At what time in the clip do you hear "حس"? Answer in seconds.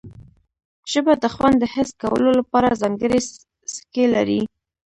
1.73-1.89